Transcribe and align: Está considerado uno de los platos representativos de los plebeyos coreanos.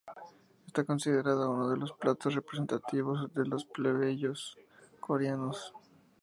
Está 0.65 0.83
considerado 0.83 1.51
uno 1.51 1.69
de 1.69 1.77
los 1.77 1.93
platos 1.93 2.33
representativos 2.33 3.31
de 3.35 3.45
los 3.45 3.65
plebeyos 3.65 4.57
coreanos. 4.99 5.73